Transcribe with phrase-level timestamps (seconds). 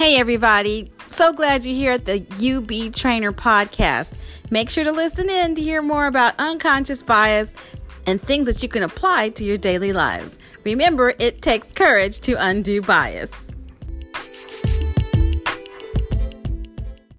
[0.00, 0.90] Hey, everybody.
[1.08, 4.14] So glad you're here at the UB Trainer podcast.
[4.48, 7.54] Make sure to listen in to hear more about unconscious bias
[8.06, 10.38] and things that you can apply to your daily lives.
[10.64, 13.49] Remember, it takes courage to undo bias.